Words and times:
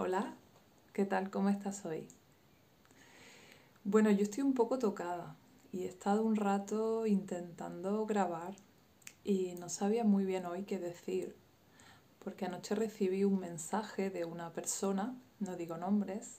Hola, 0.00 0.32
¿qué 0.92 1.04
tal? 1.04 1.28
¿Cómo 1.28 1.48
estás 1.48 1.84
hoy? 1.84 2.06
Bueno, 3.82 4.12
yo 4.12 4.22
estoy 4.22 4.44
un 4.44 4.54
poco 4.54 4.78
tocada 4.78 5.34
y 5.72 5.82
he 5.82 5.88
estado 5.88 6.22
un 6.22 6.36
rato 6.36 7.04
intentando 7.04 8.06
grabar 8.06 8.54
y 9.24 9.56
no 9.58 9.68
sabía 9.68 10.04
muy 10.04 10.24
bien 10.24 10.46
hoy 10.46 10.62
qué 10.62 10.78
decir, 10.78 11.34
porque 12.20 12.44
anoche 12.44 12.76
recibí 12.76 13.24
un 13.24 13.40
mensaje 13.40 14.08
de 14.08 14.24
una 14.24 14.52
persona, 14.52 15.16
no 15.40 15.56
digo 15.56 15.76
nombres, 15.76 16.36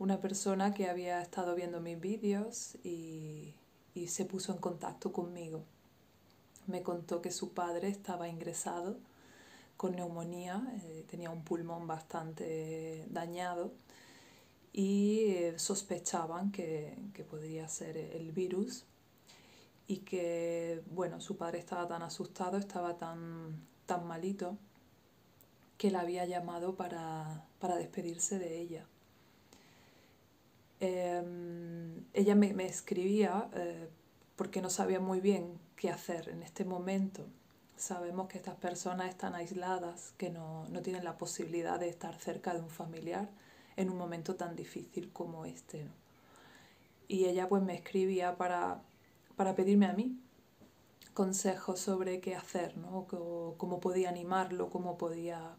una 0.00 0.20
persona 0.20 0.74
que 0.74 0.90
había 0.90 1.22
estado 1.22 1.54
viendo 1.54 1.80
mis 1.80 2.00
vídeos 2.00 2.76
y, 2.82 3.54
y 3.94 4.08
se 4.08 4.24
puso 4.24 4.52
en 4.52 4.58
contacto 4.58 5.12
conmigo. 5.12 5.62
Me 6.66 6.82
contó 6.82 7.22
que 7.22 7.30
su 7.30 7.52
padre 7.52 7.86
estaba 7.86 8.26
ingresado 8.26 8.96
con 9.80 9.96
neumonía, 9.96 10.62
eh, 10.84 11.06
tenía 11.08 11.30
un 11.30 11.42
pulmón 11.42 11.86
bastante 11.86 13.06
dañado 13.08 13.72
y 14.74 15.20
eh, 15.20 15.58
sospechaban 15.58 16.52
que, 16.52 16.98
que, 17.14 17.24
podría 17.24 17.66
ser 17.66 17.96
el 17.96 18.30
virus 18.30 18.84
y 19.86 20.00
que, 20.00 20.82
bueno, 20.90 21.18
su 21.22 21.38
padre 21.38 21.60
estaba 21.60 21.88
tan 21.88 22.02
asustado, 22.02 22.58
estaba 22.58 22.98
tan, 22.98 23.56
tan 23.86 24.06
malito, 24.06 24.58
que 25.78 25.90
la 25.90 26.00
había 26.00 26.26
llamado 26.26 26.76
para, 26.76 27.46
para 27.58 27.76
despedirse 27.76 28.38
de 28.38 28.60
ella. 28.60 28.84
Eh, 30.80 31.22
ella 32.12 32.34
me, 32.34 32.52
me 32.52 32.66
escribía 32.66 33.48
eh, 33.54 33.88
porque 34.36 34.60
no 34.60 34.68
sabía 34.68 35.00
muy 35.00 35.20
bien 35.20 35.58
qué 35.74 35.88
hacer 35.88 36.28
en 36.28 36.42
este 36.42 36.66
momento 36.66 37.24
Sabemos 37.80 38.28
que 38.28 38.36
estas 38.36 38.56
personas 38.56 39.08
están 39.08 39.34
aisladas, 39.34 40.12
que 40.18 40.28
no, 40.28 40.66
tienen 40.82 41.02
la 41.02 41.16
posibilidad 41.16 41.80
de 41.80 41.88
estar 41.88 42.14
cerca 42.20 42.52
de 42.52 42.60
un 42.60 42.68
familiar 42.68 43.30
en 43.74 43.88
un 43.88 43.96
momento 43.96 44.34
tan 44.36 44.54
difícil 44.54 45.10
como 45.14 45.46
este. 45.46 45.86
Y 47.08 47.24
ella 47.24 47.48
pues 47.48 47.62
me 47.62 47.74
escribía 47.74 48.36
para, 48.36 48.82
para 49.34 49.54
pedirme 49.54 49.86
a 49.86 49.94
mí 49.94 50.14
consejos 51.14 51.80
sobre 51.80 52.20
qué 52.20 52.36
hacer, 52.36 52.76
¿no? 52.76 53.06
cómo 53.56 53.80
podía 53.80 54.10
animarlo, 54.10 54.68
cómo 54.68 54.98
podía 54.98 55.56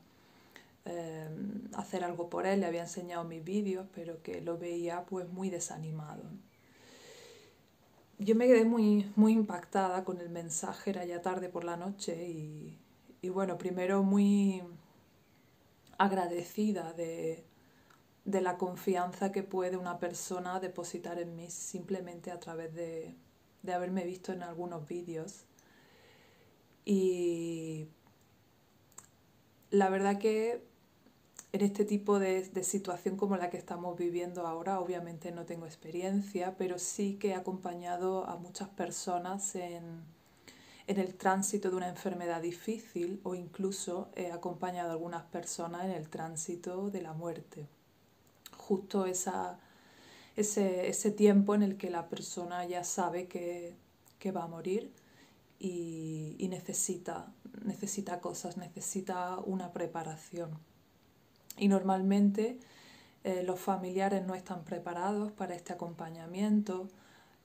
eh, 0.86 1.28
hacer 1.74 2.04
algo 2.04 2.30
por 2.30 2.46
él. 2.46 2.60
Le 2.60 2.68
había 2.68 2.84
enseñado 2.84 3.24
mis 3.24 3.44
vídeos, 3.44 3.88
pero 3.96 4.22
que 4.22 4.42
lo 4.42 4.60
veía 4.60 5.06
pues 5.06 5.28
muy 5.28 5.50
desanimado 5.50 6.22
yo 8.22 8.36
me 8.36 8.48
quedé 8.48 8.66
muy, 8.66 9.12
muy 9.16 9.34
impactada 9.34 10.04
con 10.04 10.22
el 10.22 10.30
mensaje, 10.30 10.92
era 10.92 11.06
ya 11.06 11.22
tarde 11.22 11.50
por 11.50 11.64
la 11.64 11.76
noche 11.76 12.30
y, 12.30 12.78
y 13.22 13.30
bueno, 13.30 13.58
primero 13.58 14.04
muy 14.04 14.62
agradecida 15.98 16.94
de, 16.94 17.44
de, 18.26 18.42
la 18.42 18.58
confianza 18.58 19.32
que 19.32 19.42
puede 19.42 19.76
una 19.78 19.98
persona 20.00 20.60
depositar 20.60 21.20
en 21.20 21.36
mí 21.36 21.50
simplemente 21.50 22.30
a 22.32 22.40
través 22.40 22.74
de, 22.76 23.16
de 23.64 23.74
haberme 23.74 24.06
visto 24.06 24.32
en 24.34 24.44
algunos 24.44 24.88
vídeos. 24.88 25.46
Y 26.86 27.88
la 29.72 29.90
verdad 29.90 30.20
que 30.20 30.64
en 31.54 31.62
este 31.62 31.84
tipo 31.84 32.18
de, 32.20 32.64
situación 32.64 33.18
como 33.18 33.36
la 33.36 33.50
que 33.50 33.58
estamos 33.58 33.98
viviendo 33.98 34.48
ahora, 34.48 34.80
obviamente 34.80 35.32
no 35.32 35.46
tengo 35.46 35.66
experiencia, 35.66 36.56
pero 36.58 36.80
sí 36.80 37.18
que 37.20 37.30
he 37.30 37.36
acompañado 37.36 38.26
a 38.26 38.38
muchas 38.38 38.70
personas 38.70 39.56
en, 39.56 40.04
el 40.88 41.16
tránsito 41.16 41.70
de 41.70 41.78
una 41.78 41.88
enfermedad 41.90 42.42
difícil 42.42 43.22
o 43.24 43.34
incluso 43.34 44.10
he 44.16 44.32
acompañado 44.32 44.90
a 44.90 44.94
algunas 44.94 45.24
personas 45.24 45.86
en 45.86 45.92
el 45.92 46.10
tránsito 46.10 46.90
de 46.90 47.02
la 47.02 47.14
muerte. 47.14 47.68
Justo 48.58 49.06
esa, 49.06 49.58
ese, 50.36 51.12
tiempo 51.12 51.56
en 51.56 51.64
el 51.64 51.78
que 51.78 51.90
la 51.90 52.10
persona 52.10 52.66
ya 52.66 52.84
sabe 52.84 53.28
que, 53.28 53.78
va 54.36 54.44
a 54.44 54.48
morir 54.48 54.92
y, 55.60 56.36
y 56.38 56.48
necesita, 56.50 57.32
necesita 57.64 58.20
cosas, 58.20 58.58
necesita 58.58 59.38
una 59.40 59.72
preparación. 59.72 60.71
Y 61.62 61.68
normalmente 61.68 62.58
eh, 63.24 63.44
los 63.44 63.60
familiares 63.60 64.26
no 64.26 64.34
están 64.34 64.64
preparados 64.64 65.32
para 65.32 65.54
este 65.54 65.74
acompañamiento. 65.74 66.88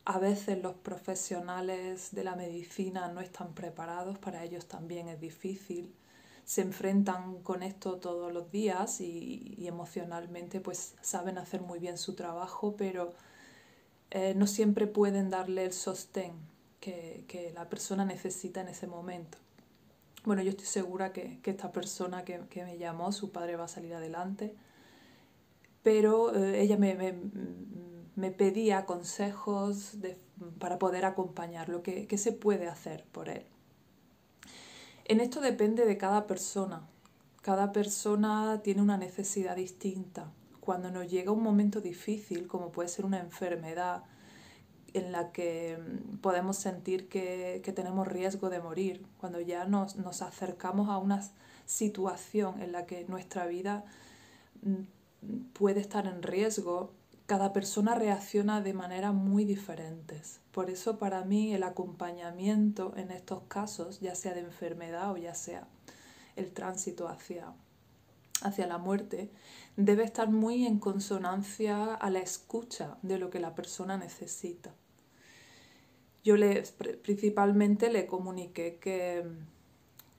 A 0.06 0.18
veces 0.18 0.62
los 0.62 0.74
profesionales 0.74 2.14
de 2.14 2.24
la 2.24 2.34
medicina 2.34 3.08
no 3.08 3.20
están 3.20 3.52
preparados, 3.52 4.16
para 4.16 4.42
ellos 4.42 4.68
también 4.68 5.08
es 5.08 5.20
difícil. 5.20 5.94
Se 6.46 6.62
enfrentan 6.62 7.42
con 7.42 7.62
esto 7.62 7.98
todos 7.98 8.32
los 8.32 8.50
días 8.50 9.02
y, 9.02 9.66
emocionalmente 9.66 10.60
pues 10.60 10.94
saben 11.02 11.36
hacer 11.36 11.60
muy 11.60 11.78
bien 11.78 11.98
su 11.98 12.14
trabajo, 12.14 12.74
pero 12.74 13.12
eh, 14.10 14.32
no 14.34 14.46
siempre 14.46 14.86
pueden 14.86 15.28
darle 15.28 15.66
el 15.66 15.74
sostén 15.74 16.32
que, 16.80 17.26
que 17.28 17.52
la 17.52 17.68
persona 17.68 18.06
necesita 18.06 18.62
en 18.62 18.68
ese 18.68 18.86
momento. 18.86 19.36
Bueno, 20.26 20.42
yo 20.42 20.50
estoy 20.50 20.66
segura 20.66 21.12
que, 21.12 21.38
esta 21.44 21.70
persona 21.70 22.24
que, 22.24 22.40
me 22.56 22.78
llamó, 22.78 23.12
su 23.12 23.30
padre 23.30 23.54
va 23.54 23.66
a 23.66 23.68
salir 23.68 23.94
adelante, 23.94 24.56
pero 25.84 26.34
eh, 26.34 26.62
ella 26.62 26.76
me, 26.76 28.32
pedía 28.32 28.86
consejos 28.86 29.96
para 30.58 30.80
poder 30.80 31.04
acompañarlo, 31.04 31.84
¿qué, 31.84 32.08
¿qué 32.08 32.18
se 32.18 32.32
puede 32.32 32.66
hacer 32.66 33.04
por 33.12 33.28
él? 33.28 33.46
En 35.04 35.20
esto 35.20 35.40
depende 35.40 35.86
de 35.86 35.96
cada 35.96 36.26
persona. 36.26 36.88
Cada 37.40 37.70
persona 37.70 38.62
tiene 38.64 38.82
una 38.82 38.96
necesidad 38.96 39.54
distinta. 39.54 40.32
Cuando 40.58 40.90
nos 40.90 41.08
llega 41.08 41.30
un 41.30 41.44
momento 41.44 41.80
difícil, 41.80 42.48
como 42.48 42.72
puede 42.72 42.88
ser 42.88 43.04
una 43.04 43.20
enfermedad, 43.20 44.02
en 44.96 45.12
la 45.12 45.30
que 45.30 45.78
mm, 45.78 46.18
podemos 46.18 46.56
sentir 46.56 47.08
que, 47.08 47.62
tenemos 47.74 48.08
riesgo 48.08 48.48
de 48.50 48.60
morir, 48.60 49.04
cuando 49.18 49.40
ya 49.40 49.64
nos, 49.66 49.96
acercamos 50.22 50.88
a 50.88 50.98
una 50.98 51.22
situación 51.66 52.62
en 52.62 52.72
la 52.72 52.86
que 52.86 53.04
nuestra 53.04 53.46
vida 53.46 53.84
mm, 54.62 55.52
puede 55.52 55.80
estar 55.80 56.06
en 56.06 56.22
riesgo, 56.22 56.92
cada 57.26 57.52
persona 57.52 57.94
reacciona 57.94 58.60
de 58.60 58.72
manera 58.72 59.12
muy 59.12 59.44
diferentes. 59.44 60.40
Por 60.52 60.70
eso 60.70 60.98
para 60.98 61.24
mí 61.24 61.52
el 61.54 61.64
acompañamiento 61.64 62.94
en 62.96 63.10
estos 63.10 63.42
casos, 63.48 64.00
ya 64.00 64.14
sea 64.14 64.32
de 64.32 64.40
enfermedad 64.40 65.10
o 65.12 65.16
ya 65.16 65.34
sea 65.34 65.66
el 66.36 66.52
tránsito 66.52 67.08
hacia, 67.08 67.52
hacia 68.42 68.66
la 68.66 68.78
muerte, 68.78 69.30
debe 69.76 70.04
estar 70.04 70.30
muy 70.30 70.66
en 70.66 70.78
consonancia 70.78 71.94
a 71.94 72.10
la 72.10 72.20
escucha 72.20 72.96
de 73.02 73.18
lo 73.18 73.28
que 73.28 73.40
la 73.40 73.54
persona 73.54 73.98
necesita 73.98 74.72
yo 76.26 76.36
le, 76.36 76.64
principalmente 77.04 77.88
le 77.88 78.08
comuniqué 78.08 78.78
que, 78.80 79.24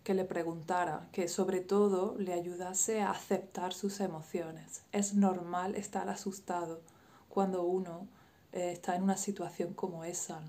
que 0.05 0.13
le 0.13 0.23
preguntara, 0.23 1.09
que 1.11 1.27
sobre 1.27 1.59
todo 1.59 2.15
le 2.17 2.31
ayudase 2.31 3.01
a 3.01 3.11
aceptar 3.11 3.73
sus 3.73 3.99
emociones. 3.99 4.83
Es 4.93 5.15
normal 5.15 5.75
estar 5.75 6.07
asustado 6.07 6.79
cuando 7.27 7.63
uno 7.63 8.07
eh, 8.53 8.71
está 8.71 8.95
en 8.95 9.03
una 9.03 9.17
situación 9.17 9.73
como 9.73 10.05
esa. 10.05 10.39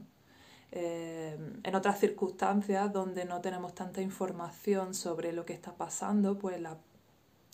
Eh, 0.70 1.36
en 1.64 1.74
otras 1.74 1.98
circunstancias 1.98 2.92
donde 2.92 3.24
no 3.24 3.40
tenemos 3.40 3.74
tanta 3.74 4.00
información 4.00 4.94
sobre 4.94 5.32
lo 5.32 5.44
que 5.44 5.54
está 5.54 5.74
pasando, 5.74 6.38
pues 6.38 6.60
la, 6.60 6.76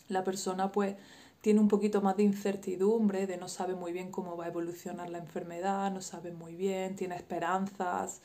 la 0.09 0.23
persona 0.23 0.71
pues 0.71 0.95
tiene 1.45 1.59
un 1.59 1.67
poquito 1.67 2.01
más 2.01 2.17
de 2.17 2.23
incertidumbre, 2.23 3.27
de 3.27 3.37
no 3.37 3.47
sabe 3.47 3.75
muy 3.75 3.91
bien 3.91 4.09
cómo 4.09 4.35
va 4.35 4.45
a 4.45 4.47
evolucionar 4.47 5.11
la 5.11 5.19
enfermedad, 5.19 5.91
no 5.91 6.01
sabe 6.01 6.31
muy 6.31 6.55
bien, 6.55 6.95
tiene 6.95 7.15
esperanzas, 7.15 8.21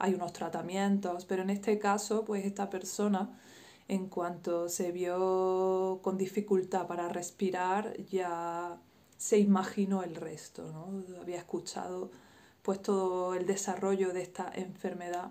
hay 0.00 0.14
unos 0.14 0.32
tratamientos, 0.32 1.24
pero 1.24 1.42
en 1.42 1.50
este 1.50 1.78
caso, 1.78 2.24
pues 2.24 2.44
esta 2.44 2.70
persona, 2.70 3.38
en 3.86 4.08
cuanto 4.08 4.68
se 4.68 4.90
vio 4.90 6.00
con 6.02 6.18
dificultad 6.18 6.88
para 6.88 7.08
respirar, 7.08 7.96
ya 8.10 8.76
se 9.18 9.38
imaginó 9.38 10.02
el 10.02 10.16
resto, 10.16 10.72
¿no? 10.72 11.04
Había 11.20 11.38
escuchado 11.38 12.10
pues 12.62 12.82
todo 12.82 13.36
el 13.36 13.46
desarrollo 13.46 14.12
de 14.12 14.22
esta 14.22 14.50
enfermedad 14.52 15.30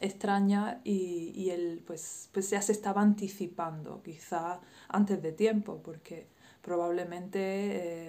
extraña 0.00 0.80
y, 0.84 1.50
él 1.50 1.82
pues, 1.84 2.28
pues 2.32 2.48
ya 2.50 2.62
se 2.62 2.70
estaba 2.70 3.02
anticipando, 3.02 4.00
quizá 4.04 4.60
antes 4.88 5.20
de 5.20 5.32
tiempo, 5.32 5.80
porque 5.82 6.32
probablemente, 6.64 7.40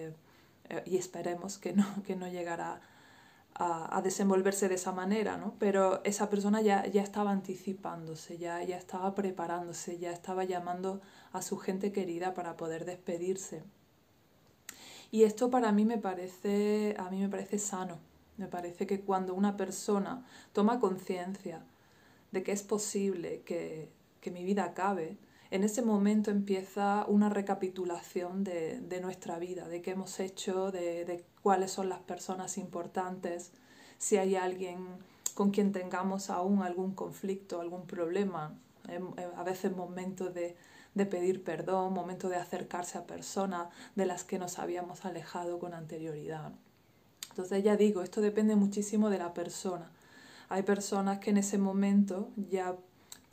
eh, 0.07 0.13
eh, 0.69 0.83
y 0.85 0.97
esperemos 0.97 1.57
que 1.59 1.73
no, 1.73 1.85
que 2.07 2.15
no 2.15 2.27
llegará 2.27 2.81
a, 3.57 4.01
desenvolverse 4.01 4.67
de 4.67 4.75
esa 4.75 4.91
manera, 4.91 5.37
¿no? 5.37 5.55
pero 5.59 6.03
esa 6.03 6.29
persona 6.29 6.61
ya, 6.61 6.85
ya 6.87 7.01
estaba 7.01 7.31
anticipándose, 7.31 8.37
ya, 8.37 8.61
ya 8.63 8.75
estaba 8.77 9.15
preparándose, 9.15 9.97
ya 9.97 10.11
estaba 10.11 10.43
llamando 10.43 11.01
a 11.31 11.41
su 11.41 11.57
gente 11.57 11.93
querida 11.93 12.33
para 12.33 12.57
poder 12.57 12.83
despedirse. 12.83 13.63
Y 15.09 15.23
esto 15.23 15.49
para 15.49 15.71
mí 15.71 15.85
me 15.85 15.97
parece, 15.97 16.95
a 16.99 17.09
mí 17.09 17.21
me 17.21 17.29
parece 17.29 17.57
sano. 17.57 17.99
Me 18.35 18.47
parece 18.47 18.85
que 18.85 18.99
cuando 18.99 19.33
una 19.33 19.55
persona 19.55 20.25
toma 20.51 20.81
conciencia 20.81 21.63
de 22.31 22.43
que 22.43 22.51
es 22.51 22.63
posible 22.63 23.41
que, 23.45 23.89
que 24.19 24.31
mi 24.31 24.43
vida 24.43 24.65
acabe, 24.65 25.17
en 25.51 25.63
ese 25.63 25.81
momento 25.81 26.31
empieza 26.31 27.05
una 27.07 27.29
recapitulación 27.29 28.43
de, 28.43 28.99
nuestra 29.01 29.39
vida, 29.39 29.67
de 29.67 29.81
qué 29.81 29.91
hemos 29.91 30.19
hecho, 30.19 30.71
de, 30.71 31.23
cuáles 31.41 31.71
son 31.71 31.89
las 31.89 31.99
personas 31.99 32.57
importantes, 32.57 33.51
si 33.97 34.17
hay 34.17 34.35
alguien 34.35 34.79
con 35.33 35.51
quien 35.51 35.71
tengamos 35.71 36.29
aún 36.29 36.63
algún 36.63 36.93
conflicto, 36.93 37.61
algún 37.61 37.85
problema, 37.85 38.57
a 39.35 39.43
veces 39.43 39.75
momentos 39.75 40.33
de, 40.33 40.55
de 40.93 41.05
pedir 41.05 41.43
perdón, 41.43 41.93
momentos 41.93 42.29
de 42.29 42.37
acercarse 42.37 42.97
a 42.97 43.05
personas 43.05 43.67
de 43.95 44.05
las 44.05 44.23
que 44.23 44.39
nos 44.39 44.59
habíamos 44.59 45.05
alejado 45.05 45.59
con 45.59 45.73
anterioridad. 45.73 46.53
Entonces 47.29 47.63
ya 47.63 47.75
digo, 47.75 48.01
esto 48.01 48.21
depende 48.21 48.55
muchísimo 48.55 49.09
de 49.09 49.17
la 49.17 49.33
persona. 49.33 49.91
Hay 50.47 50.63
personas 50.63 51.19
que 51.19 51.31
en 51.31 51.37
ese 51.37 51.57
momento 51.57 52.29
ya 52.49 52.77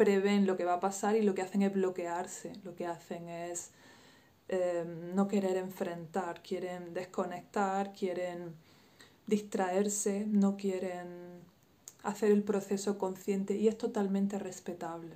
prevén 0.03 0.49
lo 0.49 0.57
que 0.57 0.65
va 0.65 0.75
a 0.75 0.81
pasar 0.81 1.15
y 1.15 1.23
lo 1.23 1.33
que 1.33 1.43
hacen 1.43 1.63
es 1.63 1.73
bloquearse, 1.73 2.55
lo 2.65 2.75
que 2.75 2.87
hacen 2.87 3.29
es 3.29 3.71
eh, 4.49 4.85
no 5.15 5.29
querer 5.29 5.57
enfrentar, 5.57 6.43
quieren 6.43 6.93
desconectar, 6.93 7.93
quieren 7.93 8.57
distraerse, 9.29 10.27
no 10.27 10.57
quieren 10.57 11.07
hacer 12.03 12.33
el 12.33 12.43
proceso 12.43 12.99
consciente 12.99 13.55
y 13.55 13.69
es 13.69 13.79
totalmente 13.79 14.41
respetable. 14.41 15.15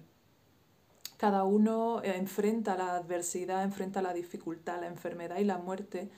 Cada 1.17 1.43
uno 1.43 2.01
enfrenta 2.05 2.77
la 2.77 2.95
adversidad, 2.95 3.65
enfrenta 3.65 4.01
la 4.03 4.13
dificultad, 4.13 4.83
la 4.83 4.87
enfermedad 4.87 5.39
y 5.39 5.45
la 5.45 5.59
muerte 5.59 6.11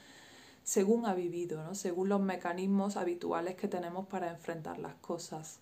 según 0.62 1.06
ha 1.06 1.14
vivido, 1.14 1.64
¿no? 1.64 1.74
según 1.74 2.10
los 2.10 2.20
mecanismos 2.20 2.98
habituales 2.98 3.54
que 3.54 3.66
tenemos 3.66 4.06
para 4.08 4.28
enfrentar 4.28 4.78
las 4.78 4.96
cosas. 4.96 5.60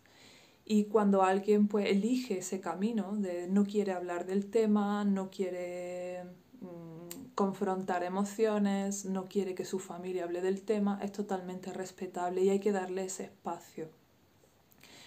Y 0.68 0.86
cuando 0.86 1.22
alguien 1.22 1.68
pues 1.68 1.88
elige 1.88 2.38
ese 2.38 2.60
camino 2.60 3.14
de 3.16 3.46
no 3.46 3.64
quiere 3.64 3.92
hablar 3.92 4.26
del 4.26 4.50
tema, 4.50 5.04
no 5.04 5.30
quiere 5.30 6.24
mm, 6.60 7.34
confrontar 7.36 8.02
emociones, 8.02 9.04
no 9.04 9.26
quiere 9.26 9.54
que 9.54 9.64
su 9.64 9.78
familia 9.78 10.24
hable 10.24 10.40
del 10.40 10.62
tema, 10.62 10.98
es 11.00 11.12
totalmente 11.12 11.72
respetable 11.72 12.42
y 12.42 12.50
hay 12.50 12.58
que 12.58 12.72
darle 12.72 13.04
ese 13.04 13.24
espacio. 13.24 13.88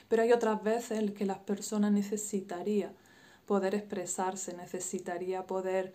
Pero 0.07 0.21
hay 0.23 0.31
otras 0.31 0.63
veces 0.63 0.99
en 0.99 1.13
que 1.13 1.25
las 1.25 1.39
personas 1.39 1.91
necesitaría 1.91 2.93
poder 3.45 3.75
expresarse, 3.75 4.55
necesitaría 4.55 5.45
poder 5.45 5.93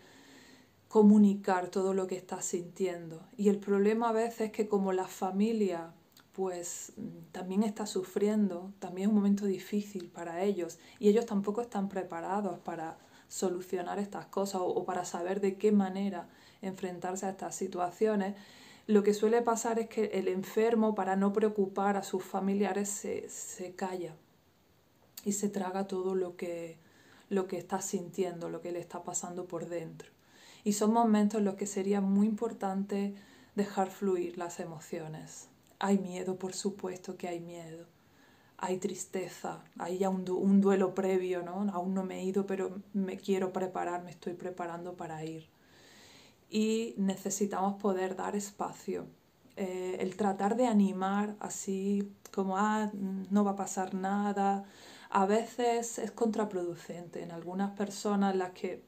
comunicar 0.88 1.68
todo 1.68 1.94
lo 1.94 2.06
que 2.06 2.16
está 2.16 2.42
sintiendo. 2.42 3.22
Y 3.38 3.48
el 3.48 3.56
problema 3.58 4.10
a 4.10 4.12
veces 4.12 4.42
es 4.42 4.52
que 4.52 4.68
como 4.68 4.92
la 4.92 5.08
familia 5.08 5.94
pues 6.34 6.92
también 7.30 7.62
está 7.62 7.86
sufriendo, 7.86 8.72
también 8.80 9.08
es 9.08 9.10
un 9.10 9.16
momento 9.16 9.46
difícil 9.46 10.08
para 10.08 10.42
ellos 10.42 10.78
y 10.98 11.08
ellos 11.08 11.26
tampoco 11.26 11.62
están 11.62 11.88
preparados 11.88 12.58
para 12.58 12.98
solucionar 13.28 14.00
estas 14.00 14.26
cosas 14.26 14.60
o, 14.64 14.84
para 14.84 15.04
saber 15.04 15.40
de 15.40 15.56
qué 15.56 15.70
manera 15.70 16.28
enfrentarse 16.60 17.26
a 17.26 17.30
estas 17.30 17.54
situaciones. 17.54 18.34
Lo 18.86 19.02
que 19.04 19.14
suele 19.14 19.42
pasar 19.42 19.78
es 19.78 19.88
que 19.88 20.06
el 20.06 20.28
enfermo, 20.28 20.94
para 20.94 21.14
no 21.14 21.32
preocupar 21.32 21.96
a 21.96 22.02
sus 22.02 22.24
familiares, 22.24 22.88
se, 22.88 23.28
se 23.28 23.74
calla 23.74 24.16
y 25.24 25.32
se 25.32 25.48
traga 25.48 25.86
todo 25.86 26.16
lo 26.16 26.36
que, 26.36 26.78
lo 27.28 27.46
que 27.46 27.58
está 27.58 27.80
sintiendo, 27.80 28.50
lo 28.50 28.60
que 28.60 28.72
le 28.72 28.80
está 28.80 29.04
pasando 29.04 29.46
por 29.46 29.68
dentro. 29.68 30.10
Y 30.64 30.72
son 30.72 30.92
momentos 30.92 31.38
en 31.38 31.44
los 31.44 31.54
que 31.54 31.66
sería 31.66 32.00
muy 32.00 32.26
importante 32.26 33.14
dejar 33.54 33.90
fluir 33.90 34.36
las 34.36 34.58
emociones, 34.58 35.48
hay 35.84 35.98
miedo, 35.98 36.38
por 36.38 36.54
supuesto 36.54 37.18
que 37.18 37.28
hay 37.28 37.40
miedo. 37.40 37.86
Hay 38.56 38.78
tristeza, 38.78 39.62
hay 39.78 39.98
ya 39.98 40.08
un, 40.08 40.28
un 40.30 40.62
duelo 40.62 40.94
previo, 40.94 41.42
¿no? 41.42 41.70
Aún 41.74 41.92
no 41.92 42.04
me 42.04 42.20
he 42.20 42.24
ido, 42.24 42.46
pero 42.46 42.80
me 42.94 43.18
quiero 43.18 43.52
preparar, 43.52 44.02
me 44.02 44.10
estoy 44.10 44.32
preparando 44.32 44.94
para 44.96 45.22
ir. 45.24 45.46
Y 46.48 46.94
necesitamos 46.96 47.74
poder 47.82 48.16
dar 48.16 48.34
espacio. 48.34 49.06
Eh, 49.56 49.98
el 50.00 50.16
tratar 50.16 50.56
de 50.56 50.66
animar 50.66 51.36
así 51.38 52.10
como, 52.32 52.56
ah, 52.56 52.90
no 52.94 53.44
va 53.44 53.50
a 53.50 53.56
pasar 53.56 53.92
nada, 53.92 54.64
a 55.10 55.26
veces 55.26 55.98
es 55.98 56.12
contraproducente. 56.12 57.22
En 57.22 57.30
algunas 57.30 57.72
personas 57.76 58.34
las 58.34 58.52
que 58.52 58.82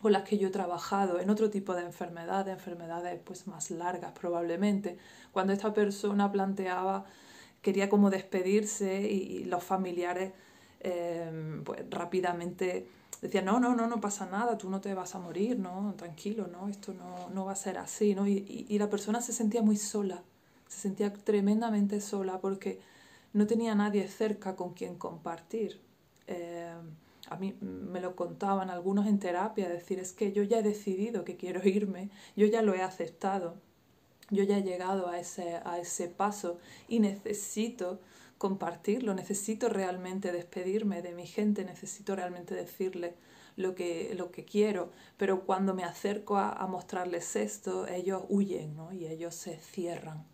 con 0.00 0.12
las 0.12 0.22
que 0.22 0.38
yo 0.38 0.48
he 0.48 0.50
trabajado 0.50 1.18
en 1.18 1.30
otro 1.30 1.50
tipo 1.50 1.74
de 1.74 1.82
enfermedades, 1.82 2.54
enfermedades 2.54 3.20
pues 3.24 3.46
más 3.46 3.70
largas 3.70 4.12
probablemente, 4.12 4.96
cuando 5.32 5.52
esta 5.52 5.72
persona 5.74 6.30
planteaba, 6.30 7.04
quería 7.62 7.88
como 7.88 8.10
despedirse 8.10 9.02
y, 9.02 9.44
los 9.44 9.64
familiares 9.64 10.32
eh, 10.80 11.60
pues 11.64 11.84
rápidamente 11.90 12.86
decían, 13.20 13.46
no, 13.46 13.58
no, 13.58 13.74
no, 13.74 13.88
no 13.88 14.00
pasa 14.00 14.26
nada, 14.26 14.56
tú 14.56 14.70
no 14.70 14.80
te 14.80 14.94
vas 14.94 15.14
a 15.16 15.18
morir, 15.18 15.58
no, 15.58 15.94
tranquilo, 15.96 16.46
no, 16.46 16.68
esto 16.68 16.94
no, 16.94 17.28
no 17.30 17.44
va 17.44 17.52
a 17.52 17.56
ser 17.56 17.78
así, 17.78 18.14
¿no? 18.14 18.28
Y, 18.28 18.66
y, 18.68 18.78
la 18.78 18.88
persona 18.88 19.20
se 19.20 19.32
sentía 19.32 19.60
muy 19.62 19.76
sola, 19.76 20.22
se 20.68 20.80
sentía 20.80 21.12
tremendamente 21.12 22.00
sola 22.00 22.40
porque 22.40 22.80
no 23.32 23.46
tenía 23.48 23.74
nadie 23.74 24.06
cerca 24.06 24.54
con 24.54 24.74
quien 24.74 24.96
compartir. 24.96 25.80
Eh, 26.28 26.74
a 27.30 27.36
mí 27.36 27.56
me 27.60 28.00
lo 28.00 28.16
contaban 28.16 28.70
algunos 28.70 29.06
en 29.06 29.18
terapia, 29.18 29.68
decir, 29.68 29.98
es 29.98 30.12
que 30.12 30.32
yo 30.32 30.42
ya 30.42 30.58
he 30.58 30.62
decidido 30.62 31.24
que 31.24 31.36
quiero 31.36 31.66
irme, 31.66 32.10
yo 32.36 32.46
ya 32.46 32.62
lo 32.62 32.74
he 32.74 32.82
aceptado, 32.82 33.56
yo 34.30 34.44
ya 34.44 34.58
he 34.58 34.62
llegado 34.62 35.08
a 35.08 35.18
ese, 35.18 35.60
a 35.64 35.78
ese 35.78 36.08
paso 36.08 36.58
y 36.88 37.00
necesito 37.00 38.00
compartirlo, 38.38 39.14
necesito 39.14 39.68
realmente 39.68 40.32
despedirme 40.32 41.02
de 41.02 41.12
mi 41.12 41.26
gente, 41.26 41.64
necesito 41.64 42.14
realmente 42.14 42.54
decirle 42.54 43.14
lo 43.56 43.74
que, 43.74 44.14
lo 44.16 44.30
que 44.30 44.44
quiero, 44.44 44.92
pero 45.16 45.44
cuando 45.44 45.74
me 45.74 45.82
acerco 45.82 46.38
a, 46.38 46.64
mostrarles 46.68 47.34
esto, 47.34 47.88
ellos 47.88 48.22
huyen 48.28 48.76
¿no? 48.76 48.92
y 48.92 49.06
ellos 49.06 49.34
se 49.34 49.58
cierran. 49.58 50.24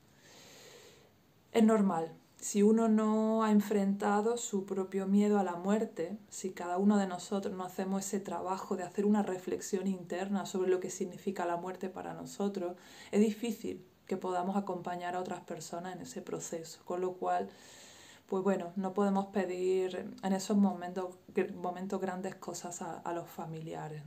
Es 1.52 1.64
normal, 1.64 2.12
si 2.44 2.62
uno 2.62 2.88
no 2.88 3.42
ha 3.42 3.50
enfrentado 3.50 4.36
su 4.36 4.66
propio 4.66 5.06
miedo 5.06 5.38
a 5.38 5.42
la 5.44 5.56
muerte, 5.56 6.18
si 6.28 6.50
cada 6.50 6.76
uno 6.76 6.98
de 6.98 7.06
nosotros 7.06 7.56
no 7.56 7.64
hacemos 7.64 8.04
ese 8.04 8.20
trabajo 8.20 8.76
de 8.76 8.82
hacer 8.82 9.06
una 9.06 9.22
reflexión 9.22 9.86
interna 9.86 10.44
sobre 10.44 10.68
lo 10.68 10.78
que 10.78 10.90
significa 10.90 11.46
la 11.46 11.56
muerte 11.56 11.88
para 11.88 12.12
nosotros, 12.12 12.76
es 13.12 13.20
difícil 13.22 13.82
que 14.06 14.18
podamos 14.18 14.58
acompañar 14.58 15.16
a 15.16 15.20
otras 15.20 15.40
personas 15.40 15.96
en 15.96 16.02
ese 16.02 16.20
proceso. 16.20 16.80
Con 16.84 17.00
lo 17.00 17.14
cual, 17.14 17.48
pues 18.26 18.44
bueno, 18.44 18.74
no 18.76 18.92
podemos 18.92 19.28
pedir 19.28 20.12
en 20.22 20.32
esos 20.34 20.58
momentos, 20.58 21.16
momentos 21.54 21.98
grandes 21.98 22.34
cosas 22.34 22.82
a, 22.82 23.12
los 23.14 23.26
familiares. 23.26 24.02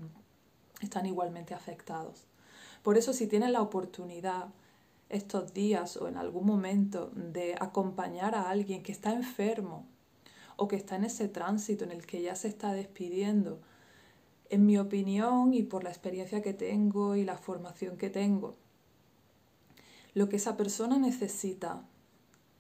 Están 0.80 1.08
igualmente 1.08 1.56
afectados. 1.56 2.28
Por 2.84 3.00
eso, 3.00 3.14
si 3.14 3.26
tienen 3.26 3.52
la 3.52 3.64
oportunidad, 3.64 4.50
estos 5.10 5.54
días 5.54 5.98
o 5.98 6.08
en 6.08 6.18
algún 6.18 6.46
momento 6.46 7.12
de 7.16 7.56
acompañar 7.60 8.36
a 8.36 8.50
alguien 8.50 8.84
que 8.84 8.92
está 8.92 9.14
enfermo 9.14 9.86
o 10.58 10.68
que 10.68 10.76
está 10.76 10.96
en 10.96 11.06
ese 11.06 11.28
tránsito 11.28 11.84
en 11.84 11.92
el 11.92 12.06
que 12.06 12.22
ya 12.22 12.36
se 12.36 12.48
está 12.48 12.74
despidiendo, 12.74 13.62
en 14.50 14.66
mi 14.66 14.78
opinión 14.78 15.54
y 15.54 15.64
por 15.64 15.84
la 15.84 15.90
experiencia 15.90 16.42
que 16.42 16.54
tengo 16.54 17.16
y 17.16 17.24
la 17.24 17.38
formación 17.38 17.98
que 17.98 18.10
tengo, 18.10 18.56
lo 20.14 20.30
que 20.30 20.38
esa 20.38 20.58
persona 20.58 20.98
necesita, 20.98 21.84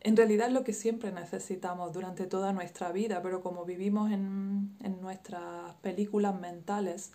en 0.01 0.15
realidad 0.15 0.47
es 0.47 0.53
lo 0.53 0.63
que 0.63 0.73
siempre 0.73 1.11
necesitamos 1.11 1.91
durante 1.91 2.27
toda 2.27 2.53
nuestra 2.53 2.91
vida, 2.91 3.21
pero 3.23 3.41
como 3.41 3.65
vivimos 3.65 4.11
en, 4.11 4.75
en 4.83 5.01
nuestras 5.01 5.73
películas 5.81 6.39
mentales, 6.39 7.11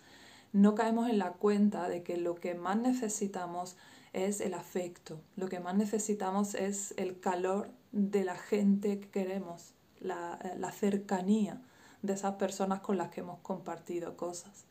no 0.51 0.75
caemos 0.75 1.09
en 1.09 1.17
la 1.17 1.31
cuenta 1.31 1.87
de 1.87 2.03
que 2.03 2.17
lo 2.17 2.35
que 2.35 2.55
más 2.55 2.77
necesitamos 2.77 3.77
es 4.13 4.41
el 4.41 4.53
afecto. 4.53 5.19
Lo 5.35 5.49
que 5.49 5.59
más 5.59 5.75
necesitamos 5.75 6.55
es 6.55 6.93
el 6.97 7.19
calor 7.19 7.69
de 7.91 8.23
la 8.23 8.37
gente 8.37 8.99
que 8.99 9.09
queremos, 9.09 9.73
la, 9.99 10.39
la 10.57 10.71
cercanía 10.71 11.61
de 12.01 12.13
esas 12.13 12.35
personas 12.35 12.81
con 12.81 12.97
las 12.97 13.09
que 13.09 13.21
hemos 13.21 13.39
compartido 13.39 14.15
cosas. 14.15 14.65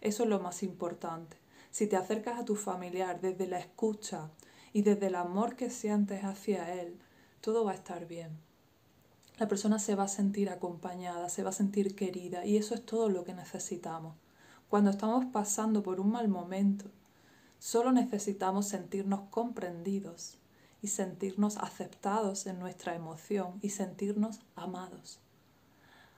Eso 0.00 0.22
es 0.22 0.28
lo 0.28 0.40
más 0.40 0.62
importante. 0.62 1.36
Si 1.70 1.86
te 1.86 1.96
acercas 1.96 2.38
a 2.38 2.44
tu 2.44 2.54
familiar 2.54 3.20
desde 3.20 3.46
la 3.46 3.58
escucha 3.58 4.30
y 4.72 4.82
desde 4.82 5.08
el 5.08 5.16
amor 5.16 5.56
que 5.56 5.70
sientes 5.70 6.22
hacia 6.22 6.72
él, 6.74 6.96
todo 7.40 7.64
va 7.64 7.72
a 7.72 7.74
estar 7.74 8.06
bien. 8.06 8.38
La 9.38 9.48
persona 9.48 9.80
se 9.80 9.96
va 9.96 10.04
a 10.04 10.08
sentir 10.08 10.48
acompañada, 10.50 11.28
se 11.28 11.42
va 11.42 11.50
a 11.50 11.52
sentir 11.52 11.96
querida 11.96 12.44
y 12.46 12.56
eso 12.56 12.74
es 12.74 12.86
todo 12.86 13.08
lo 13.08 13.24
que 13.24 13.34
necesitamos. 13.34 14.14
Cuando 14.68 14.90
estamos 14.90 15.24
pasando 15.26 15.82
por 15.82 15.98
un 15.98 16.12
mal 16.12 16.28
momento, 16.28 16.84
Solo 17.64 17.92
necesitamos 17.92 18.68
sentirnos 18.68 19.22
comprendidos 19.30 20.36
y 20.82 20.88
sentirnos 20.88 21.56
aceptados 21.56 22.46
en 22.46 22.58
nuestra 22.58 22.94
emoción 22.94 23.58
y 23.62 23.70
sentirnos 23.70 24.40
amados. 24.54 25.18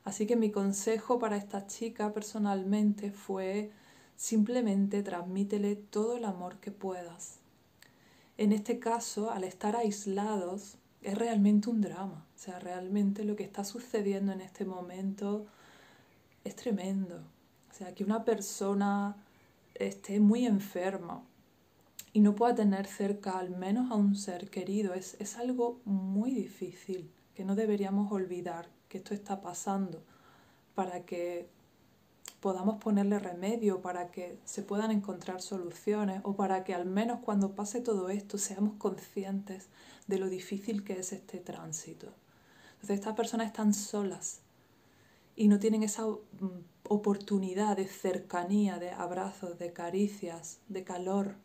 Así 0.02 0.26
que 0.26 0.34
mi 0.34 0.50
consejo 0.50 1.20
para 1.20 1.36
esta 1.36 1.68
chica 1.68 2.12
personalmente 2.12 3.12
fue 3.12 3.70
simplemente 4.16 5.04
transmítele 5.04 5.76
todo 5.76 6.16
el 6.16 6.24
amor 6.24 6.56
que 6.56 6.72
puedas. 6.72 7.38
En 8.38 8.50
este 8.50 8.80
caso, 8.80 9.30
al 9.30 9.44
estar 9.44 9.76
aislados, 9.76 10.78
es 11.00 11.16
realmente 11.16 11.70
un 11.70 11.80
drama. 11.80 12.26
O 12.34 12.38
sea, 12.40 12.58
realmente 12.58 13.22
lo 13.22 13.36
que 13.36 13.44
está 13.44 13.62
sucediendo 13.62 14.32
en 14.32 14.40
este 14.40 14.64
momento 14.64 15.46
es 16.42 16.56
tremendo. 16.56 17.22
O 17.70 17.72
sea, 17.72 17.94
que 17.94 18.02
una 18.02 18.24
persona 18.24 19.14
esté 19.76 20.18
muy 20.18 20.44
enferma 20.44 21.22
y 22.16 22.20
no 22.20 22.34
pueda 22.34 22.54
tener 22.54 22.86
cerca 22.86 23.38
al 23.38 23.50
menos 23.50 23.90
a 23.90 23.94
un 23.94 24.16
ser 24.16 24.48
querido, 24.48 24.94
es, 24.94 25.16
es 25.18 25.36
algo 25.36 25.82
muy 25.84 26.32
difícil, 26.32 27.12
que 27.34 27.44
no 27.44 27.54
deberíamos 27.54 28.10
olvidar 28.10 28.70
que 28.88 28.96
esto 28.96 29.12
está 29.12 29.42
pasando 29.42 30.02
para 30.74 31.04
que 31.04 31.46
podamos 32.40 32.82
ponerle 32.82 33.18
remedio, 33.18 33.82
para 33.82 34.10
que 34.10 34.38
se 34.46 34.62
puedan 34.62 34.92
encontrar 34.92 35.42
soluciones 35.42 36.22
o 36.24 36.34
para 36.36 36.64
que 36.64 36.72
al 36.72 36.86
menos 36.86 37.20
cuando 37.22 37.54
pase 37.54 37.82
todo 37.82 38.08
esto 38.08 38.38
seamos 38.38 38.76
conscientes 38.78 39.68
de 40.06 40.16
lo 40.16 40.30
difícil 40.30 40.84
que 40.84 40.98
es 40.98 41.12
este 41.12 41.38
tránsito. 41.38 42.14
Entonces 42.76 42.98
estas 42.98 43.14
personas 43.14 43.48
están 43.48 43.74
solas 43.74 44.40
y 45.36 45.48
no 45.48 45.58
tienen 45.58 45.82
esa 45.82 46.06
mm, 46.06 46.16
oportunidad 46.88 47.76
de 47.76 47.86
cercanía, 47.86 48.78
de 48.78 48.92
abrazos, 48.92 49.58
de 49.58 49.74
caricias, 49.74 50.60
de 50.70 50.82
calor 50.82 51.44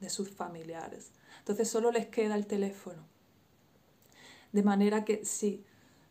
de 0.00 0.10
sus 0.10 0.30
familiares. 0.30 1.12
Entonces 1.40 1.68
solo 1.68 1.90
les 1.90 2.06
queda 2.06 2.34
el 2.34 2.46
teléfono. 2.46 3.02
De 4.52 4.62
manera 4.62 5.04
que 5.04 5.24
si 5.24 5.64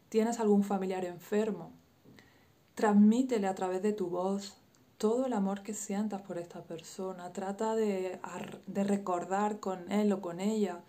tienes 0.10 0.40
algún 0.40 0.64
familiar 0.64 1.06
enfermo, 1.06 1.72
transmítele 2.76 3.48
a 3.48 3.56
través 3.56 3.82
de 3.82 3.94
tu 3.94 4.08
voz 4.08 4.58
todo 4.98 5.26
el 5.26 5.34
amor 5.34 5.64
que 5.64 5.74
sientas 5.74 6.22
por 6.22 6.38
esta 6.38 6.64
persona. 6.64 7.32
Trata 7.34 7.76
de, 7.76 8.20
de 8.66 8.84
recordar 8.84 9.60
con 9.60 9.92
él 9.92 10.12
o 10.12 10.22
con 10.22 10.40
ella 10.40 10.82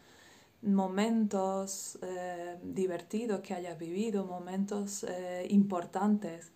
momentos 0.62 1.98
eh, 2.02 2.58
divertidos 2.62 3.40
que 3.40 3.54
hayas 3.54 3.78
vivido, 3.78 4.24
momentos 4.24 5.04
eh, 5.04 5.46
importantes. 5.50 6.52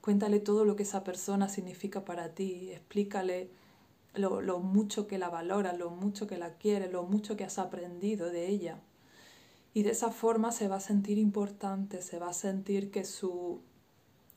Cuéntale 0.00 0.40
todo 0.40 0.64
lo 0.64 0.76
que 0.76 0.84
esa 0.84 1.04
persona 1.04 1.48
significa 1.48 2.04
para 2.04 2.34
ti, 2.34 2.70
explícale 2.72 3.50
lo, 4.14 4.40
lo 4.40 4.60
mucho 4.60 5.06
que 5.06 5.18
la 5.18 5.28
valora, 5.28 5.72
lo 5.72 5.90
mucho 5.90 6.26
que 6.26 6.38
la 6.38 6.54
quiere, 6.54 6.90
lo 6.90 7.02
mucho 7.04 7.36
que 7.36 7.44
has 7.44 7.58
aprendido 7.58 8.30
de 8.30 8.48
ella. 8.48 8.80
Y 9.72 9.82
de 9.82 9.90
esa 9.90 10.10
forma 10.10 10.52
se 10.52 10.68
va 10.68 10.76
a 10.76 10.80
sentir 10.80 11.18
importante, 11.18 12.00
se 12.00 12.18
va 12.18 12.30
a 12.30 12.32
sentir 12.32 12.90
que 12.90 13.04
su, 13.04 13.60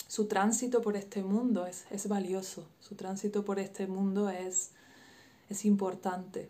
su 0.08 0.28
tránsito 0.28 0.82
por 0.82 0.98
este 0.98 1.24
mundo 1.24 1.66
es, 1.68 1.86
es 1.92 2.08
valioso, 2.08 2.68
su 2.80 2.96
tránsito 2.96 3.46
por 3.46 3.60
este 3.60 3.88
mundo 3.88 4.30
es, 4.30 4.72
es 5.50 5.64
importante. 5.66 6.50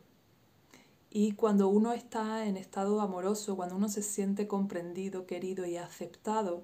Y 1.09 1.33
cuando 1.33 1.67
uno 1.67 1.93
está 1.93 2.45
en 2.45 2.57
estado 2.57 3.01
amoroso, 3.01 3.55
cuando 3.55 3.75
uno 3.75 3.89
se 3.89 4.03
siente 4.03 4.47
comprendido, 4.47 5.25
querido 5.25 5.65
y 5.65 5.77
aceptado, 5.77 6.63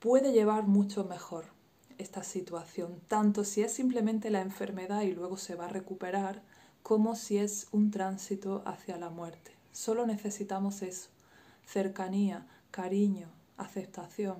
puede 0.00 0.32
llevar 0.32 0.66
mucho 0.66 1.04
mejor 1.04 1.57
esta 1.98 2.22
situación, 2.22 3.00
tanto 3.08 3.44
si 3.44 3.62
es 3.62 3.72
simplemente 3.72 4.30
la 4.30 4.40
enfermedad 4.40 5.02
y 5.02 5.12
luego 5.12 5.36
se 5.36 5.56
va 5.56 5.66
a 5.66 5.68
recuperar, 5.68 6.42
como 6.82 7.16
si 7.16 7.38
es 7.38 7.66
un 7.72 7.90
tránsito 7.90 8.62
hacia 8.64 8.96
la 8.96 9.10
muerte. 9.10 9.52
Solo 9.72 10.06
necesitamos 10.06 10.82
eso, 10.82 11.10
cercanía, 11.66 12.46
cariño, 12.70 13.28
aceptación. 13.56 14.38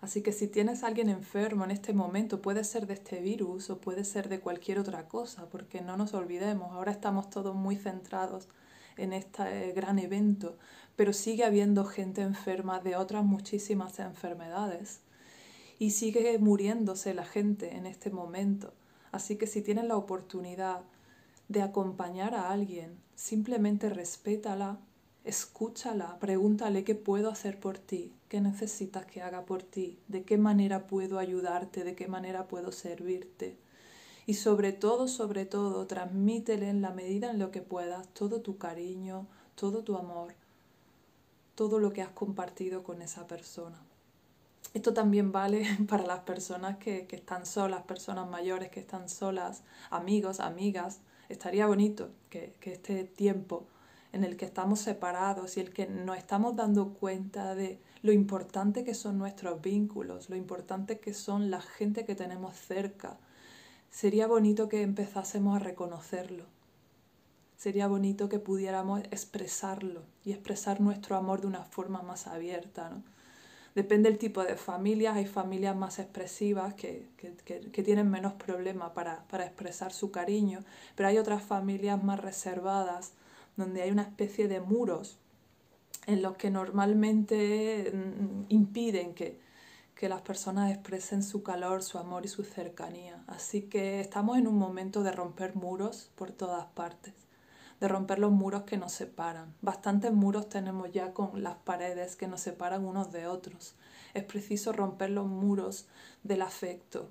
Así 0.00 0.22
que 0.22 0.32
si 0.32 0.48
tienes 0.48 0.82
alguien 0.82 1.08
enfermo 1.08 1.64
en 1.64 1.70
este 1.70 1.92
momento, 1.92 2.42
puede 2.42 2.64
ser 2.64 2.86
de 2.86 2.94
este 2.94 3.20
virus 3.20 3.70
o 3.70 3.80
puede 3.80 4.04
ser 4.04 4.28
de 4.28 4.40
cualquier 4.40 4.78
otra 4.78 5.08
cosa, 5.08 5.48
porque 5.48 5.80
no 5.80 5.96
nos 5.96 6.14
olvidemos, 6.14 6.72
ahora 6.72 6.92
estamos 6.92 7.30
todos 7.30 7.54
muy 7.54 7.76
centrados 7.76 8.48
en 8.96 9.12
este 9.12 9.72
gran 9.72 9.98
evento, 9.98 10.58
pero 10.96 11.12
sigue 11.12 11.44
habiendo 11.44 11.84
gente 11.84 12.22
enferma 12.22 12.80
de 12.80 12.96
otras 12.96 13.24
muchísimas 13.24 13.98
enfermedades 13.98 15.00
y 15.84 15.90
sigue 15.90 16.38
muriéndose 16.38 17.12
la 17.12 17.26
gente 17.26 17.76
en 17.76 17.84
este 17.84 18.08
momento. 18.08 18.72
Así 19.12 19.36
que 19.36 19.46
si 19.46 19.60
tienes 19.60 19.84
la 19.84 19.98
oportunidad 19.98 20.80
de 21.48 21.60
acompañar 21.60 22.34
a 22.34 22.50
alguien, 22.50 22.96
simplemente 23.16 23.90
respétala, 23.90 24.80
escúchala, 25.24 26.18
pregúntale 26.20 26.84
qué 26.84 26.94
puedo 26.94 27.28
hacer 27.28 27.60
por 27.60 27.76
ti, 27.76 28.14
qué 28.30 28.40
necesitas 28.40 29.04
que 29.04 29.20
haga 29.20 29.44
por 29.44 29.62
ti, 29.62 29.98
de 30.08 30.22
qué 30.22 30.38
manera 30.38 30.86
puedo 30.86 31.18
ayudarte, 31.18 31.84
de 31.84 31.94
qué 31.94 32.08
manera 32.08 32.48
puedo 32.48 32.72
servirte. 32.72 33.58
Y 34.24 34.34
sobre 34.34 34.72
todo, 34.72 35.06
sobre 35.06 35.44
todo, 35.44 35.86
transmítele 35.86 36.70
en 36.70 36.80
la 36.80 36.92
medida 36.92 37.30
en 37.30 37.38
lo 37.38 37.50
que 37.50 37.60
puedas 37.60 38.08
todo 38.14 38.40
tu 38.40 38.56
cariño, 38.56 39.26
todo 39.54 39.84
tu 39.84 39.98
amor, 39.98 40.32
todo 41.54 41.78
lo 41.78 41.92
que 41.92 42.00
has 42.00 42.08
compartido 42.08 42.82
con 42.82 43.02
esa 43.02 43.26
persona. 43.26 43.84
Esto 44.74 44.92
también 44.92 45.30
vale 45.32 45.64
para 45.88 46.04
las 46.04 46.20
personas 46.20 46.76
que, 46.78 47.06
que 47.06 47.16
están 47.16 47.46
solas, 47.46 47.84
personas 47.84 48.28
mayores 48.28 48.70
que 48.70 48.80
están 48.80 49.08
solas, 49.08 49.62
amigos, 49.90 50.40
amigas. 50.40 51.00
Estaría 51.28 51.66
bonito 51.66 52.10
que, 52.28 52.54
que 52.60 52.72
este 52.72 53.04
tiempo 53.04 53.66
en 54.12 54.24
el 54.24 54.36
que 54.36 54.44
estamos 54.44 54.80
separados 54.80 55.56
y 55.56 55.60
el 55.60 55.72
que 55.72 55.86
nos 55.86 56.18
estamos 56.18 56.54
dando 56.54 56.92
cuenta 56.94 57.54
de 57.54 57.80
lo 58.02 58.12
importante 58.12 58.84
que 58.84 58.94
son 58.94 59.16
nuestros 59.16 59.62
vínculos, 59.62 60.28
lo 60.28 60.36
importante 60.36 61.00
que 61.00 61.14
son 61.14 61.50
la 61.50 61.60
gente 61.60 62.04
que 62.04 62.14
tenemos 62.14 62.54
cerca. 62.54 63.16
Sería 63.90 64.26
bonito 64.26 64.68
que 64.68 64.82
empezásemos 64.82 65.56
a 65.56 65.60
reconocerlo. 65.60 66.44
Sería 67.56 67.86
bonito 67.86 68.28
que 68.28 68.38
pudiéramos 68.38 69.00
expresarlo 69.10 70.02
y 70.24 70.32
expresar 70.32 70.80
nuestro 70.80 71.16
amor 71.16 71.40
de 71.40 71.46
una 71.46 71.64
forma 71.64 72.02
más 72.02 72.26
abierta. 72.26 72.90
¿no? 72.90 73.13
Depende 73.74 74.08
del 74.08 74.18
tipo 74.18 74.44
de 74.44 74.56
familias, 74.56 75.16
hay 75.16 75.26
familias 75.26 75.74
más 75.74 75.98
expresivas 75.98 76.74
que, 76.74 77.08
que, 77.16 77.34
que, 77.44 77.82
tienen 77.82 78.08
menos 78.08 78.34
problemas 78.34 78.90
para, 78.90 79.24
para 79.26 79.46
expresar 79.46 79.92
su 79.92 80.12
cariño, 80.12 80.60
pero 80.94 81.08
hay 81.08 81.18
otras 81.18 81.42
familias 81.42 82.02
más 82.02 82.20
reservadas 82.20 83.14
donde 83.56 83.82
hay 83.82 83.90
una 83.90 84.02
especie 84.02 84.46
de 84.46 84.60
muros 84.60 85.18
en 86.06 86.22
los 86.22 86.36
que 86.36 86.50
normalmente 86.50 87.90
mm, 87.92 88.44
impiden 88.48 89.14
que, 89.14 89.40
que 89.94 90.08
las 90.08 90.22
personas 90.22 90.70
expresen 90.72 91.22
su 91.22 91.42
calor, 91.42 91.82
su 91.82 91.98
amor 91.98 92.24
y 92.24 92.28
su 92.28 92.42
cercanía. 92.42 93.22
Así 93.26 93.62
que 93.62 94.00
estamos 94.00 94.38
en 94.38 94.46
un 94.46 94.58
momento 94.58 95.02
de 95.02 95.12
romper 95.12 95.54
muros 95.54 96.10
por 96.14 96.32
todas 96.32 96.66
partes, 96.66 97.14
de 97.80 97.88
romper 97.88 98.18
los 98.18 98.32
muros 98.32 98.62
que 98.62 98.76
nos 98.76 98.92
separan. 98.92 99.54
Bastantes 99.62 100.12
muros 100.12 100.48
tenemos 100.48 100.92
ya 100.92 101.12
con 101.12 101.42
las 101.42 101.56
paredes 101.56 102.16
que 102.16 102.28
nos 102.28 102.40
separan 102.40 102.84
unos 102.84 103.12
de 103.12 103.26
otros. 103.26 103.74
Es 104.14 104.24
preciso 104.24 104.72
romper 104.72 105.10
los 105.10 105.26
muros 105.26 105.86
del 106.22 106.42
afecto. 106.42 107.08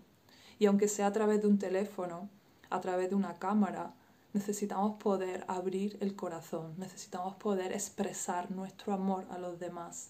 Y 0.60 0.65
aunque 0.65 0.88
sea 0.88 1.08
a 1.08 1.13
través 1.13 1.41
de 1.41 1.48
un 1.48 1.60
teléfono, 1.60 2.29
a 2.70 2.82
través 2.82 3.10
de 3.10 3.15
una 3.15 3.36
cámara, 3.39 3.93
necesitamos 4.34 5.01
poder 5.01 5.46
abrir 5.48 5.98
el 6.01 6.15
corazón, 6.15 6.74
necesitamos 6.77 7.36
poder 7.36 7.72
expresar 7.72 8.51
nuestro 8.51 8.93
amor 8.93 9.25
a 9.29 9.38
los 9.38 9.60
demás. 9.60 10.10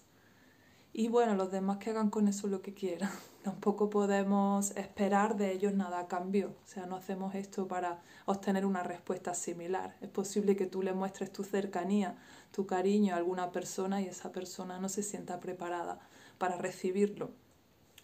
Y 0.96 1.08
bueno, 1.08 1.34
los 1.34 1.50
demás 1.50 1.78
que 1.78 1.90
hagan 1.90 2.08
con 2.08 2.28
eso 2.28 2.46
lo 2.46 2.62
que 2.62 2.72
quieran. 2.72 3.10
Tampoco 3.42 3.90
podemos 3.90 4.70
esperar 4.76 5.36
de 5.36 5.50
ellos 5.50 5.74
nada 5.74 5.98
a 5.98 6.06
cambio. 6.06 6.54
O 6.64 6.68
sea, 6.68 6.86
no 6.86 6.94
hacemos 6.94 7.34
esto 7.34 7.66
para 7.66 8.00
obtener 8.26 8.64
una 8.64 8.84
respuesta 8.84 9.34
similar. 9.34 9.96
Es 10.00 10.08
posible 10.08 10.54
que 10.54 10.66
tú 10.66 10.82
le 10.82 10.92
muestres 10.92 11.32
tu 11.32 11.42
cercanía, 11.42 12.16
tu 12.52 12.66
cariño 12.66 13.12
a 13.12 13.16
alguna 13.16 13.50
persona 13.50 14.00
y 14.00 14.06
esa 14.06 14.30
persona 14.30 14.78
no 14.78 14.88
se 14.88 15.02
sienta 15.02 15.40
preparada 15.40 15.98
para 16.38 16.58
recibirlo, 16.58 17.30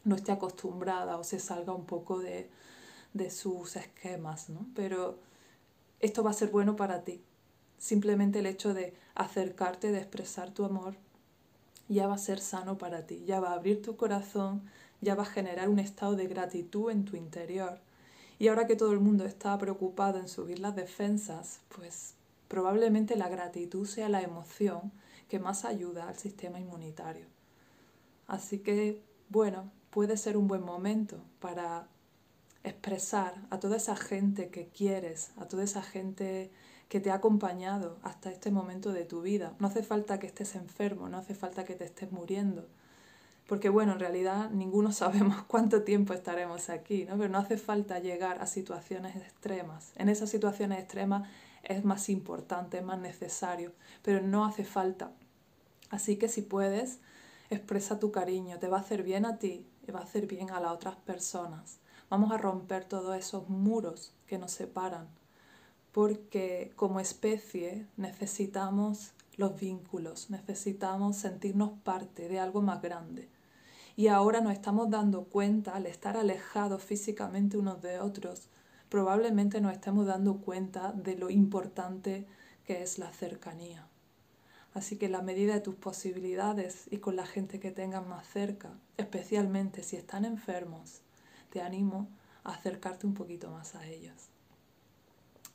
no 0.03 0.17
esté 0.17 0.33
acostumbrada 0.33 1.17
o 1.17 1.23
se 1.23 1.39
salga 1.39 1.73
un 1.73 1.87
poco 1.87 2.19
de, 2.19 2.51
de 3.15 3.31
sus 3.31 3.77
esquemas, 3.77 4.49
¿no? 4.51 4.67
Pero 4.75 5.21
esto 6.01 6.25
va 6.25 6.31
a 6.31 6.35
ser 6.35 6.51
bueno 6.51 6.75
para 6.75 7.05
ti. 7.05 7.23
Simplemente 7.79 8.41
el 8.41 8.47
hecho 8.47 8.75
de 8.75 8.95
acercarte, 9.15 9.93
de 9.93 9.99
expresar 9.99 10.51
tu 10.51 10.65
amor, 10.65 10.97
ya 11.95 12.07
va 12.07 12.15
a 12.15 12.19
ser 12.19 12.41
sano 12.41 12.79
para 12.79 13.07
ti, 13.07 13.25
ya 13.27 13.41
va 13.41 13.51
a 13.51 13.55
abrir 13.55 13.83
tu 13.83 13.97
corazón, 13.97 14.63
ya 15.01 15.15
va 15.15 15.25
a 15.25 15.27
generar 15.27 15.69
un 15.69 15.79
estado 15.79 16.15
de 16.15 16.27
gratitud 16.27 16.91
en 16.91 17.05
tu 17.05 17.17
interior. 17.17 17.81
Y 18.39 18.49
ahora 18.49 18.67
que 18.67 18.77
todo 18.77 18.93
el 18.93 19.01
mundo 19.01 19.25
está 19.25 19.59
preocupado 19.59 20.19
en 20.19 20.29
subir 20.29 20.61
las 20.61 20.77
defensas, 20.77 21.61
pues 21.69 22.15
probablemente 22.49 23.17
la 23.17 23.29
gratitud 23.29 23.87
sea 23.87 24.09
la 24.09 24.23
emoción 24.23 24.93
que 25.29 25.39
más 25.39 25.65
ayuda 25.65 26.09
al 26.09 26.17
sistema 26.17 26.61
inmunitario. 26.61 27.27
Así 28.29 28.61
que, 28.61 29.03
bueno, 29.29 29.71
puede 29.91 30.17
ser 30.17 30.37
un 30.37 30.47
buen 30.47 30.63
momento 30.63 31.17
para 31.41 31.89
expresar 32.63 33.35
a 33.51 33.59
toda 33.59 33.77
esa 33.77 33.97
gente 33.97 34.51
que 34.51 34.69
quieres, 34.69 35.33
a 35.37 35.47
toda 35.47 35.65
esa 35.65 35.83
gente 35.83 36.53
que 36.91 36.99
te 36.99 37.13
ha 37.13 37.15
acompañado 37.15 37.99
hasta 38.03 38.33
este 38.33 38.51
momento 38.51 38.93
de 38.93 39.05
tu 39.05 39.23
vida. 39.23 39.55
No 39.61 39.69
hace 39.69 39.85
falta 39.85 40.19
que 40.19 40.27
estés 40.27 40.57
enfermo, 40.57 41.09
no 41.09 41.19
hace 41.19 41.37
falta 41.37 41.65
que 41.65 41.77
te 41.77 41.85
estés 41.85 42.11
muriendo. 42.11 42.67
Porque 43.47 43.69
bueno, 43.69 43.93
en 43.93 44.01
realidad 44.01 44.51
ninguno 44.51 44.91
sabemos 45.03 45.45
cuánto 45.47 45.85
tiempo 45.85 46.15
estaremos 46.15 46.69
aquí, 46.69 47.05
¿no? 47.05 47.17
Pero 47.17 47.29
no 47.29 47.39
hace 47.39 47.59
falta 47.59 48.01
llegar 48.01 48.43
a 48.43 48.47
situaciones 48.47 49.15
extremas. 49.15 49.93
En 49.95 50.09
esas 50.09 50.31
situaciones 50.31 50.81
extremas 50.81 51.29
es 51.63 51.85
más 51.85 52.09
importante, 52.09 52.79
es 52.79 52.85
más 52.85 52.99
necesario, 52.99 53.73
pero 54.03 54.21
no 54.21 54.45
hace 54.45 54.65
falta. 54.65 55.13
Así 55.91 56.17
que 56.17 56.27
si 56.27 56.43
puedes, 56.43 56.99
expresa 57.51 58.01
tu 58.01 58.11
cariño, 58.11 58.59
te 58.59 58.67
va 58.67 58.79
a 58.79 58.81
hacer 58.81 59.05
bien 59.05 59.27
a 59.27 59.39
ti, 59.39 59.65
le 59.87 59.93
va 59.93 60.01
a 60.01 60.05
hacer 60.05 60.27
bien 60.27 60.51
a 60.51 60.59
las 60.59 60.73
otras 60.73 60.97
personas. 60.97 61.79
Vamos 62.09 62.33
a 62.33 62.37
romper 62.37 62.85
todos 62.85 63.17
esos 63.17 63.49
muros 63.49 64.13
que 64.27 64.39
nos 64.39 64.51
separan, 64.51 65.07
porque 65.93 66.73
como 66.77 67.01
especie 67.01 67.87
necesitamos 67.97 69.13
los 69.37 69.59
vínculos, 69.59 70.31
necesitamos 70.31 71.17
sentirnos 71.17 71.73
parte 71.83 72.29
de 72.29 72.39
algo 72.39 72.63
más 72.63 72.81
grande. 72.83 73.29
Y 73.97 74.09
ahora 74.09 74.41
nos 74.41 74.53
estamos 74.53 74.91
dando 74.91 75.25
cuenta, 75.25 75.75
al 75.75 75.87
estar 75.87 76.17
alejados 76.17 76.83
físicamente 76.83 77.59
unos 77.59 77.83
de 77.83 78.01
otros, 78.01 78.49
probablemente 78.89 79.61
nos 79.61 79.73
estemos 79.73 80.07
dando 80.07 80.39
cuenta 80.39 80.93
de 80.93 81.17
lo 81.17 81.31
importante 81.31 82.27
que 82.65 82.83
es 82.83 82.99
la 82.99 83.13
cercanía. 83.13 83.87
Así 84.73 84.97
que 84.97 85.07
en 85.07 85.13
la 85.13 85.23
medida 85.23 85.55
de 85.55 85.61
tus 85.61 85.75
posibilidades 85.75 86.87
y 86.91 86.99
con 86.99 87.17
la 87.17 87.27
gente 87.27 87.59
que 87.59 87.73
tengas 87.73 88.07
más 88.07 88.27
cerca, 88.29 88.71
especialmente 88.97 89.83
si 89.83 89.97
están 89.97 90.25
enfermos, 90.25 91.01
te 91.51 91.61
animo 91.61 92.09
a 92.45 92.55
acercarte 92.55 93.07
un 93.07 93.15
poquito 93.15 93.51
más 93.51 93.75
a 93.75 93.87
ellos. 93.87 94.30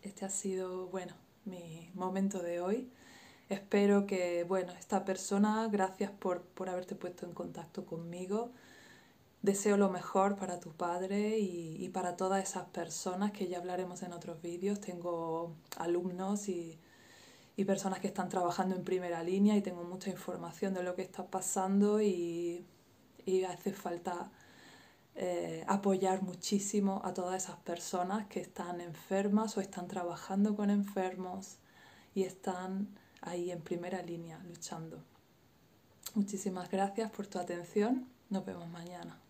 Este 0.05 0.25
ha 0.25 0.29
sido, 0.29 0.87
bueno, 0.87 1.13
mi 1.45 1.89
momento 1.93 2.41
de 2.41 2.61
hoy. 2.61 2.89
Espero 3.49 4.07
que, 4.07 4.43
bueno, 4.43 4.71
esta 4.73 5.05
persona, 5.05 5.67
gracias 5.69 6.11
por, 6.11 6.41
por 6.41 6.69
haberte 6.69 6.95
puesto 6.95 7.25
en 7.25 7.33
contacto 7.33 7.85
conmigo. 7.85 8.51
Deseo 9.41 9.77
lo 9.77 9.89
mejor 9.89 10.37
para 10.37 10.59
tu 10.59 10.71
padre 10.71 11.39
y, 11.39 11.75
y 11.83 11.89
para 11.89 12.15
todas 12.15 12.43
esas 12.43 12.65
personas 12.69 13.31
que 13.31 13.47
ya 13.47 13.57
hablaremos 13.57 14.01
en 14.03 14.13
otros 14.13 14.41
vídeos. 14.41 14.79
Tengo 14.79 15.53
alumnos 15.77 16.49
y 16.49 16.79
y 17.57 17.63
personas 17.65 17.99
que 17.99 18.07
están 18.07 18.29
trabajando 18.29 18.75
en 18.75 18.83
primera 18.83 19.23
línea 19.23 19.55
y 19.55 19.61
tengo 19.61 19.83
mucha 19.83 20.09
información 20.09 20.73
de 20.73 20.83
lo 20.83 20.95
que 20.95 21.01
está 21.03 21.25
pasando 21.27 22.01
y, 22.01 22.65
hace 23.49 23.73
falta 23.73 24.31
eh, 25.15 25.63
apoyar 25.67 26.21
muchísimo 26.21 27.01
a 27.05 27.13
todas 27.13 27.43
esas 27.43 27.57
personas 27.57 28.27
que 28.27 28.41
están 28.41 28.81
enfermas 28.81 29.57
o 29.57 29.61
están 29.61 29.87
trabajando 29.87 30.55
con 30.55 30.69
enfermos 30.69 31.57
y 32.13 32.23
están 32.23 32.87
ahí 33.21 33.51
en 33.51 33.61
primera 33.61 34.01
línea 34.01 34.39
luchando. 34.43 35.01
Muchísimas 36.15 36.69
gracias 36.69 37.11
por 37.11 37.27
tu 37.27 37.39
atención. 37.39 38.07
Nos 38.29 38.45
vemos 38.45 38.69
mañana. 38.69 39.24